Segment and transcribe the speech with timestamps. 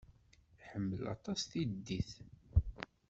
[0.61, 2.11] Iḥemmel aṭas tiddit.